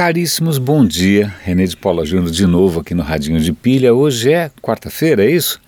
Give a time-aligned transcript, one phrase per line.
[0.00, 1.30] Caríssimos, bom dia.
[1.44, 3.92] René de Paula Júnior de novo aqui no Radinho de Pilha.
[3.92, 5.60] Hoje é quarta-feira, é isso?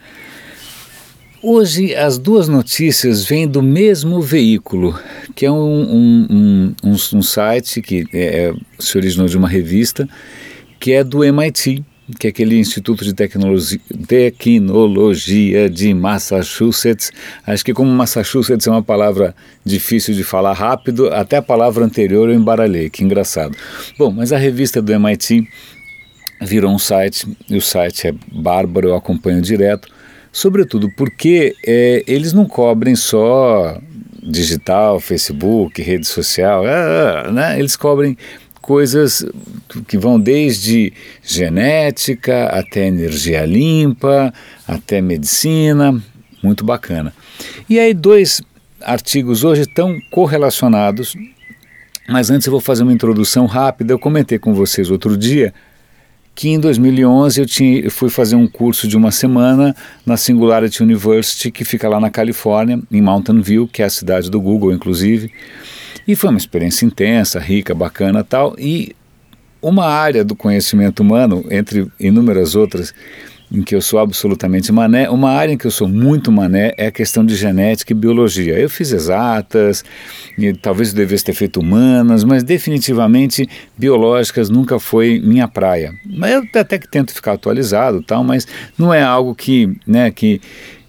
[1.42, 4.98] Hoje as duas notícias vêm do mesmo veículo,
[5.34, 10.08] que é um, um, um, um site que é, se originou de uma revista,
[10.80, 11.84] que é do MIT,
[12.18, 17.10] que é aquele Instituto de Tecnologia, Tecnologia de Massachusetts.
[17.46, 19.34] Acho que como Massachusetts é uma palavra
[19.64, 23.56] difícil de falar rápido, até a palavra anterior eu embaralhei, que engraçado.
[23.98, 25.46] Bom, mas a revista do MIT
[26.40, 29.88] virou um site, e o site é bárbaro, eu acompanho direto,
[30.32, 33.78] sobretudo porque é, eles não cobrem só
[34.22, 37.58] digital, Facebook, rede social, é, né?
[37.58, 38.16] eles cobrem
[38.62, 39.26] coisas
[39.88, 44.32] que vão desde genética até energia limpa,
[44.66, 46.00] até medicina,
[46.42, 47.12] muito bacana.
[47.68, 48.40] E aí dois
[48.80, 51.14] artigos hoje estão correlacionados,
[52.08, 53.92] mas antes eu vou fazer uma introdução rápida.
[53.92, 55.52] Eu comentei com vocês outro dia
[56.34, 60.82] que em 2011 eu, tinha, eu fui fazer um curso de uma semana na Singularity
[60.82, 64.72] University, que fica lá na Califórnia, em Mountain View, que é a cidade do Google,
[64.72, 65.30] inclusive.
[66.06, 68.54] E foi uma experiência intensa, rica, bacana tal.
[68.58, 68.94] E
[69.60, 72.92] uma área do conhecimento humano, entre inúmeras outras,
[73.52, 76.86] em que eu sou absolutamente mané, uma área em que eu sou muito mané é
[76.86, 78.58] a questão de genética e biologia.
[78.58, 79.84] Eu fiz exatas,
[80.38, 85.94] e talvez eu devesse ter feito humanas, mas definitivamente biológicas nunca foi minha praia.
[86.06, 90.40] Mas eu até que tento ficar atualizado, tal, mas não é algo que, né, que,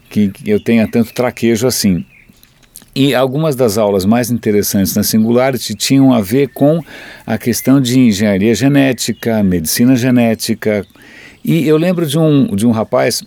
[0.08, 2.04] que eu tenha tanto traquejo assim.
[2.96, 6.80] E algumas das aulas mais interessantes na Singularity tinham a ver com
[7.26, 10.86] a questão de engenharia genética, medicina genética.
[11.44, 13.24] E eu lembro de um, de um rapaz,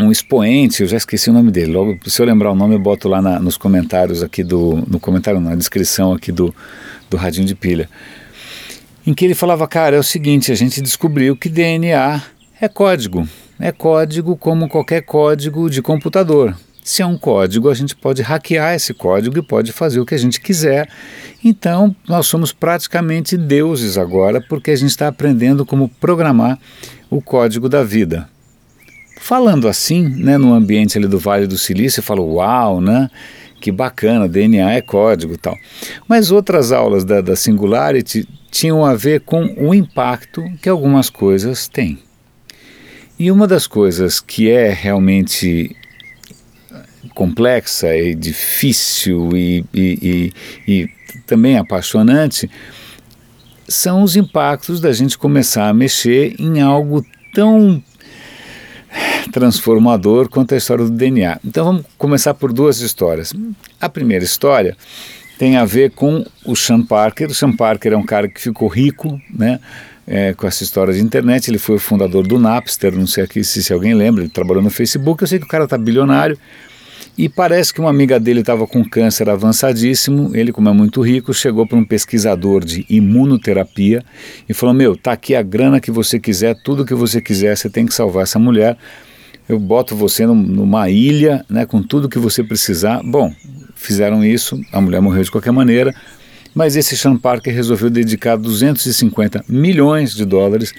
[0.00, 2.78] um expoente, eu já esqueci o nome dele, logo se eu lembrar o nome eu
[2.80, 6.54] boto lá na, nos comentários aqui do, no comentário, na descrição aqui do,
[7.08, 7.88] do Radinho de Pilha,
[9.06, 12.20] em que ele falava, cara, é o seguinte, a gente descobriu que DNA
[12.60, 13.26] é código,
[13.60, 16.54] é código como qualquer código de computador.
[16.86, 20.14] Se é um código, a gente pode hackear esse código e pode fazer o que
[20.14, 20.88] a gente quiser.
[21.42, 26.56] Então, nós somos praticamente deuses agora, porque a gente está aprendendo como programar
[27.10, 28.28] o código da vida.
[29.20, 33.10] Falando assim, né, no ambiente ali do Vale do Silício, eu falo, uau, né?
[33.60, 35.56] Que bacana, DNA é código tal.
[36.06, 41.66] Mas outras aulas da, da Singularity tinham a ver com o impacto que algumas coisas
[41.66, 41.98] têm.
[43.18, 45.74] E uma das coisas que é realmente
[47.16, 50.32] complexa e difícil e, e,
[50.68, 50.90] e, e
[51.26, 52.48] também apaixonante
[53.66, 57.82] são os impactos da gente começar a mexer em algo tão
[59.32, 61.40] transformador quanto a história do DNA.
[61.42, 63.32] Então vamos começar por duas histórias.
[63.80, 64.76] A primeira história
[65.38, 67.28] tem a ver com o Sean Parker.
[67.28, 69.58] O Sean Parker é um cara que ficou rico, né?
[70.06, 73.42] É, com essa história de internet, ele foi o fundador do Napster, não sei aqui
[73.42, 76.38] se, se alguém lembra, ele trabalhou no Facebook, eu sei que o cara está bilionário,
[77.18, 80.36] e parece que uma amiga dele estava com câncer avançadíssimo.
[80.36, 84.04] Ele, como é muito rico, chegou para um pesquisador de imunoterapia
[84.46, 87.70] e falou: Meu, tá aqui a grana que você quiser, tudo que você quiser, você
[87.70, 88.76] tem que salvar essa mulher.
[89.48, 93.00] Eu boto você numa ilha, né, com tudo que você precisar.
[93.02, 93.32] Bom,
[93.76, 95.94] fizeram isso, a mulher morreu de qualquer maneira,
[96.52, 100.74] mas esse Sean Parker resolveu dedicar 250 milhões de dólares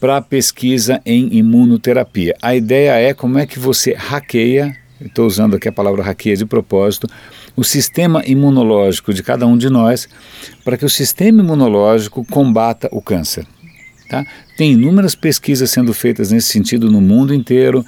[0.00, 2.34] para pesquisa em imunoterapia.
[2.40, 6.46] A ideia é como é que você hackeia estou usando aqui a palavra hackeia de
[6.46, 7.08] propósito,
[7.56, 10.08] o sistema imunológico de cada um de nós,
[10.64, 13.46] para que o sistema imunológico combata o câncer.
[14.08, 14.24] Tá?
[14.56, 17.84] Tem inúmeras pesquisas sendo feitas nesse sentido no mundo inteiro.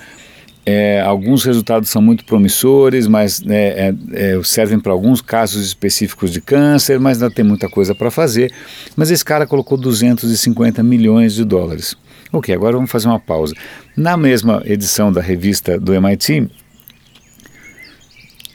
[0.67, 6.31] É, alguns resultados são muito promissores, mas é, é, é servem para alguns casos específicos
[6.31, 8.53] de câncer, mas ainda tem muita coisa para fazer.
[8.95, 11.97] Mas esse cara colocou 250 milhões de dólares.
[12.33, 13.55] Ok, agora vamos fazer uma pausa.
[13.97, 16.49] Na mesma edição da revista do MIT,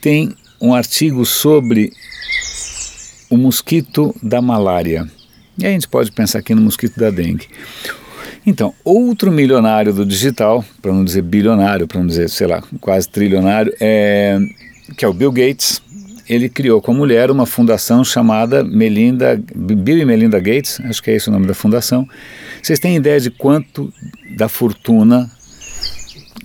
[0.05, 1.91] tem um artigo sobre
[3.27, 5.09] o mosquito da malária.
[5.57, 7.47] E a gente pode pensar aqui no mosquito da dengue.
[8.45, 13.09] Então, outro milionário do digital, para não dizer bilionário, para não dizer, sei lá, quase
[13.09, 14.37] trilionário, é,
[14.95, 15.81] que é o Bill Gates,
[16.29, 21.09] ele criou com a mulher uma fundação chamada Melinda, Bill e Melinda Gates, acho que
[21.09, 22.07] é esse o nome da fundação.
[22.61, 23.91] Vocês têm ideia de quanto
[24.37, 25.31] da fortuna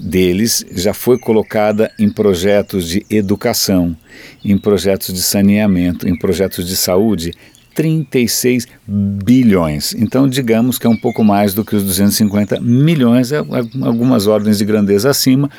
[0.01, 3.97] deles já foi colocada em projetos de educação,
[4.45, 7.33] em projetos de saneamento, em projetos de saúde,
[7.75, 9.95] 36 bilhões.
[9.95, 13.39] Então, digamos que é um pouco mais do que os 250 milhões, é,
[13.83, 15.51] algumas ordens de grandeza acima.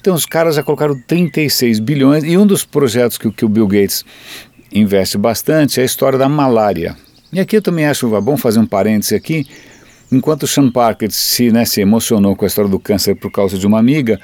[0.00, 2.24] Então, os caras já colocaram 36 bilhões.
[2.24, 4.04] E um dos projetos que, que o Bill Gates
[4.72, 6.96] investe bastante é a história da malária.
[7.32, 9.46] E aqui eu também acho bom fazer um parêntese aqui.
[10.12, 13.66] Enquanto Sean Parker se, né, se emocionou com a história do câncer por causa de
[13.66, 14.20] uma amiga,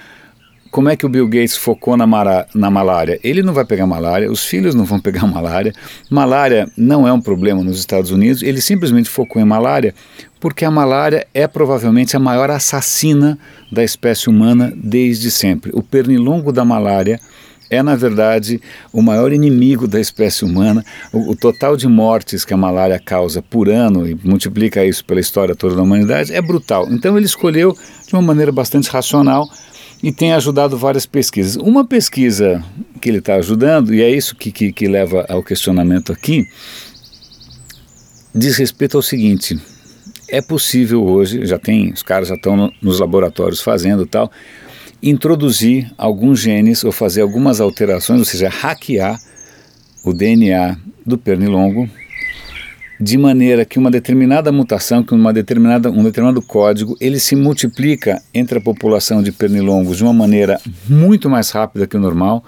[0.70, 3.19] como é que o Bill Gates focou na, mara, na malária?
[3.25, 5.73] Ele não vai pegar malária, os filhos não vão pegar malária.
[6.11, 9.94] Malária não é um problema nos Estados Unidos, ele simplesmente focou em malária
[10.38, 13.38] porque a malária é provavelmente a maior assassina
[13.73, 15.73] da espécie humana desde sempre.
[15.75, 17.19] O pernilongo da malária
[17.70, 18.61] é, na verdade,
[18.93, 20.85] o maior inimigo da espécie humana.
[21.12, 25.20] O, o, total de mortes que a malária causa por ano, e multiplica isso pela
[25.20, 26.88] história toda da humanidade, é brutal.
[26.91, 27.76] Então ele escolheu
[28.06, 29.49] de uma maneira bastante racional
[30.03, 31.56] e tem ajudado várias pesquisas.
[31.56, 32.65] Uma pesquisa
[33.00, 36.47] que ele está ajudando, e é isso que, que, que leva ao questionamento aqui,
[38.35, 39.59] diz respeito ao seguinte:
[40.29, 44.31] é possível hoje, já tem, os caras já estão no, nos laboratórios fazendo tal,
[45.03, 49.19] introduzir alguns genes ou fazer algumas alterações, ou seja, hackear
[50.05, 51.89] o DNA do pernilongo
[53.00, 58.21] de maneira que uma determinada mutação, que uma determinada, um determinado código, ele se multiplica
[58.35, 62.45] entre a população de pernilongos de uma maneira muito mais rápida que o normal,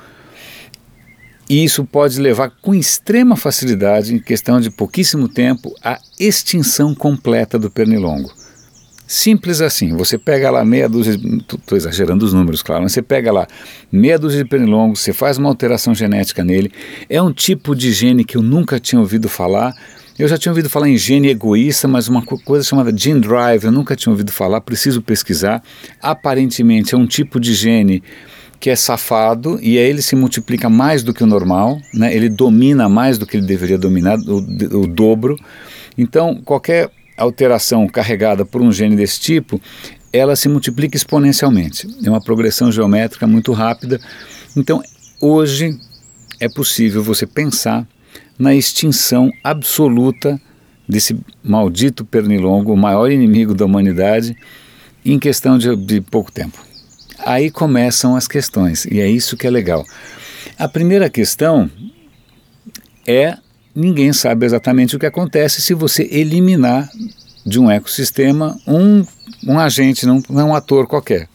[1.49, 7.59] e isso pode levar com extrema facilidade, em questão de pouquíssimo tempo, à extinção completa
[7.59, 8.40] do pernilongo.
[9.13, 13.33] Simples assim, você pega lá meia dúzia, estou exagerando os números, claro, mas você pega
[13.33, 13.45] lá
[13.91, 16.71] meia dúzia de pernilongos, você faz uma alteração genética nele,
[17.09, 19.75] é um tipo de gene que eu nunca tinha ouvido falar,
[20.17, 23.73] eu já tinha ouvido falar em gene egoísta, mas uma coisa chamada gene drive eu
[23.73, 25.61] nunca tinha ouvido falar, preciso pesquisar.
[26.01, 28.05] Aparentemente é um tipo de gene
[28.61, 32.15] que é safado e aí ele se multiplica mais do que o normal, né?
[32.15, 34.37] ele domina mais do que ele deveria dominar, o,
[34.83, 35.37] o dobro.
[35.99, 36.91] Então, qualquer
[37.23, 39.61] alteração carregada por um gene desse tipo,
[40.13, 41.87] ela se multiplica exponencialmente.
[42.05, 44.01] É uma progressão geométrica muito rápida.
[44.57, 44.83] Então,
[45.21, 45.79] hoje
[46.41, 47.87] é possível você pensar
[48.39, 50.41] na extinção absoluta
[50.89, 54.37] desse maldito pernilongo, o maior inimigo da humanidade,
[55.05, 56.59] em questão de, de pouco tempo.
[57.25, 59.85] Aí começam as questões, e é isso que é legal.
[60.59, 61.71] A primeira questão
[63.07, 63.37] é
[63.75, 66.89] ninguém sabe exatamente o que acontece se você eliminar
[67.45, 69.05] de um ecossistema um,
[69.47, 71.29] um agente, não, não é um ator qualquer.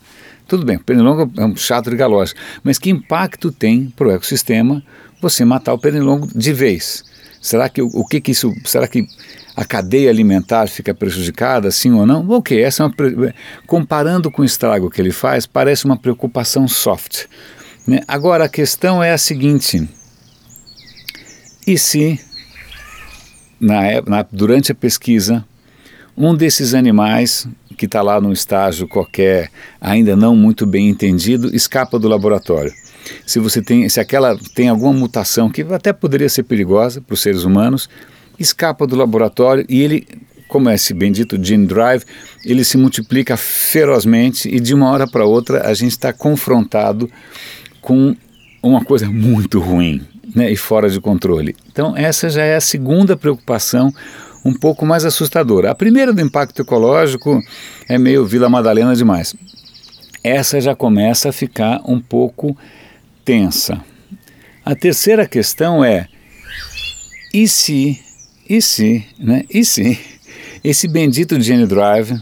[0.47, 4.83] Tudo bem, pernilongo é um chato de galocha, mas que impacto tem para o ecossistema
[5.19, 7.03] você matar o pernilongo de vez?
[7.41, 9.07] Será que o que, que isso, será que
[9.55, 12.27] a cadeia alimentar fica prejudicada, sim ou não?
[12.29, 12.93] Ok, essa é uma,
[13.65, 17.25] comparando com o estrago que ele faz, parece uma preocupação soft.
[17.87, 18.01] Né?
[18.07, 19.87] Agora a questão é a seguinte:
[21.65, 22.19] e se
[23.59, 25.45] na, na, durante a pesquisa
[26.17, 29.51] um desses animais que está lá num estágio qualquer,
[29.81, 32.71] ainda não muito bem entendido, escapa do laboratório.
[33.25, 37.21] Se você tem, se aquela tem alguma mutação que até poderia ser perigosa para os
[37.21, 37.89] seres humanos,
[38.39, 40.07] escapa do laboratório e ele,
[40.47, 42.03] como é esse bendito gene drive,
[42.45, 47.09] ele se multiplica ferozmente e de uma hora para outra a gente está confrontado
[47.81, 48.15] com
[48.63, 50.01] uma coisa muito ruim
[50.35, 51.55] né, e fora de controle.
[51.71, 53.93] Então essa já é a segunda preocupação
[54.43, 55.71] um pouco mais assustadora.
[55.71, 57.41] A primeira do impacto ecológico
[57.87, 59.33] é meio Vila Madalena demais.
[60.23, 62.55] Essa já começa a ficar um pouco
[63.23, 63.81] tensa.
[64.63, 66.07] A terceira questão é:
[67.33, 67.99] e se,
[68.47, 69.43] e se, né?
[69.49, 69.99] E se
[70.63, 72.19] esse bendito gene drive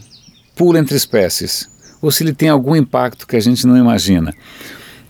[0.56, 1.70] pula entre espécies?
[2.02, 4.34] Ou se ele tem algum impacto que a gente não imagina?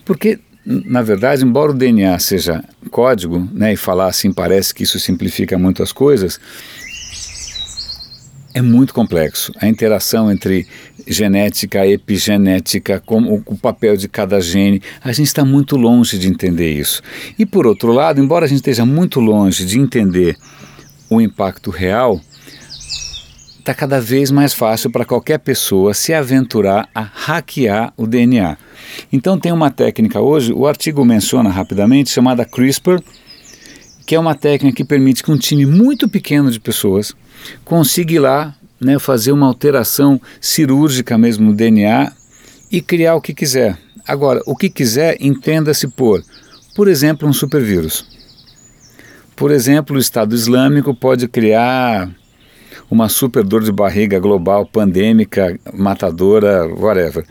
[0.05, 4.99] Porque na verdade, embora o DNA seja código, né, e falar assim parece que isso
[4.99, 6.39] simplifica muito as coisas,
[8.53, 9.51] é muito complexo.
[9.57, 10.67] A interação entre
[11.07, 16.71] genética, epigenética, como o papel de cada gene, a gente está muito longe de entender
[16.71, 17.01] isso.
[17.37, 20.37] E por outro lado, embora a gente esteja muito longe de entender
[21.09, 22.21] o impacto real,
[23.59, 28.57] está cada vez mais fácil para qualquer pessoa se aventurar a hackear o DNA.
[29.11, 33.01] Então tem uma técnica hoje, o artigo menciona rapidamente, chamada CRISPR,
[34.05, 37.13] que é uma técnica que permite que um time muito pequeno de pessoas
[37.63, 42.11] consiga ir lá né, fazer uma alteração cirúrgica mesmo no DNA
[42.71, 43.77] e criar o que quiser.
[44.05, 46.21] Agora, o que quiser, entenda-se por,
[46.75, 48.05] por exemplo, um supervírus.
[49.35, 52.09] Por exemplo, o Estado Islâmico pode criar
[52.91, 57.25] uma super dor de barriga global, pandêmica, matadora, whatever.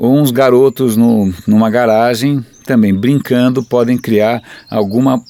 [0.00, 5.22] Ou uns garotos no, numa garagem, também brincando, podem criar alguma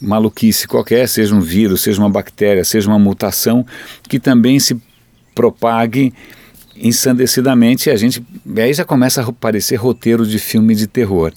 [0.00, 3.66] maluquice qualquer, seja um vírus, seja uma bactéria, seja uma mutação,
[4.08, 4.80] que também se
[5.34, 6.14] propague
[6.76, 8.24] ensandecidamente e a gente
[8.56, 11.32] aí já começa a aparecer roteiro de filme de terror.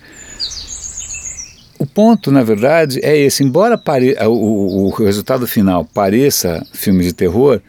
[1.79, 3.43] O ponto, na verdade, é esse.
[3.43, 4.15] Embora pare...
[4.21, 7.59] o, o resultado final pareça filme de terror,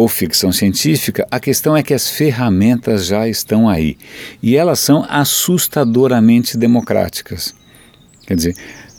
[0.00, 3.98] ou ficção científica, a questão é que as ferramentas já estão aí
[4.42, 7.54] e elas são assustadoramente democráticas.
[8.26, 8.54] Quer dizer,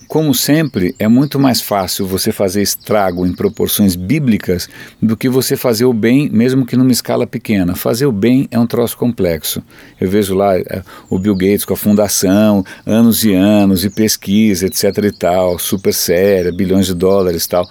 [0.08, 4.70] como sempre, é muito mais fácil você fazer estrago em proporções bíblicas
[5.02, 7.76] do que você fazer o bem, mesmo que numa escala pequena.
[7.76, 9.64] Fazer o bem é um troço complexo.
[10.00, 14.68] Eu vejo lá é, o Bill Gates com a fundação, anos e anos, e pesquisa,
[14.68, 17.68] etc e tal, super séria, bilhões de dólares e tal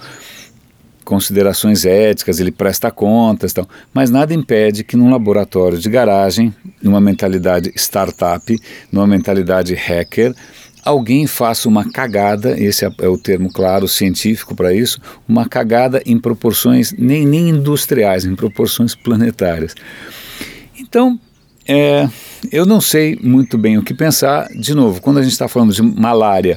[1.11, 7.01] considerações éticas, ele presta contas, tal, mas nada impede que num laboratório de garagem, numa
[7.01, 8.57] mentalidade startup,
[8.93, 10.33] numa mentalidade hacker,
[10.85, 16.01] alguém faça uma cagada, esse é, é o termo claro científico para isso, uma cagada
[16.07, 19.75] em proporções nem, nem industriais, em proporções planetárias.
[20.79, 21.19] Então,
[21.67, 22.09] é,
[22.53, 24.47] eu não sei muito bem o que pensar.
[24.51, 26.57] De novo, quando a gente está falando de malária,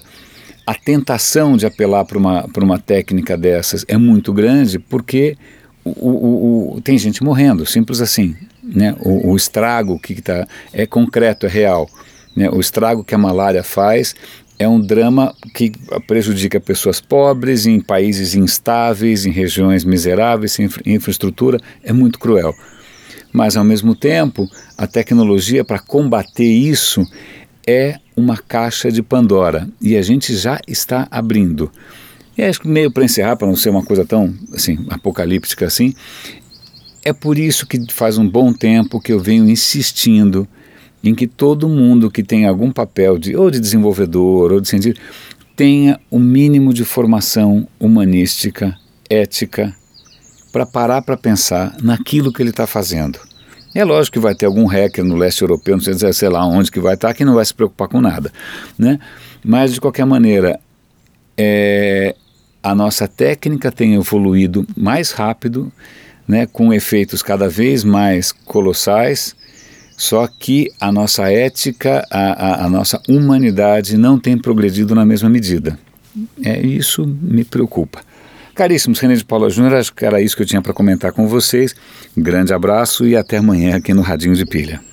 [0.65, 5.37] a tentação de apelar para uma, uma técnica dessas é muito grande porque
[5.83, 8.35] o, o, o, tem gente morrendo, simples assim.
[8.63, 8.95] Né?
[9.01, 11.89] O, o estrago que está é concreto, é real.
[12.35, 12.49] Né?
[12.49, 14.15] O estrago que a malária faz
[14.57, 15.71] é um drama que
[16.07, 22.53] prejudica pessoas pobres, em países instáveis, em regiões miseráveis, sem infraestrutura, é muito cruel.
[23.33, 27.03] Mas, ao mesmo tempo, a tecnologia para combater isso
[27.65, 31.71] é uma caixa de Pandora e a gente já está abrindo.
[32.37, 35.93] E acho que meio para encerrar, para não ser uma coisa tão assim apocalíptica assim,
[37.03, 40.47] é por isso que faz um bom tempo que eu venho insistindo
[41.03, 45.01] em que todo mundo que tem algum papel de ou de desenvolvedor ou de cientista
[45.55, 48.75] tenha o mínimo de formação humanística,
[49.09, 49.75] ética,
[50.51, 53.19] para parar para pensar naquilo que ele está fazendo.
[53.75, 56.45] É lógico que vai ter algum hacker no leste europeu, não sei dizer, sei lá
[56.45, 58.31] onde que vai estar, que não vai se preocupar com nada.
[58.77, 58.99] Né?
[59.43, 60.59] Mas, de qualquer maneira,
[61.37, 62.15] é,
[62.61, 65.71] a nossa técnica tem evoluído mais rápido,
[66.27, 69.35] né, com efeitos cada vez mais colossais,
[69.97, 75.29] só que a nossa ética, a, a, a nossa humanidade não tem progredido na mesma
[75.29, 75.77] medida.
[76.43, 78.01] É, isso me preocupa.
[78.53, 81.27] Caríssimos, René de Paula Júnior, acho que era isso que eu tinha para comentar com
[81.27, 81.75] vocês.
[82.15, 84.92] Grande abraço e até amanhã aqui no Radinho de Pilha.